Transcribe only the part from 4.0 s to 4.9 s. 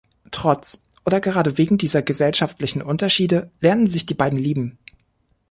die beiden lieben.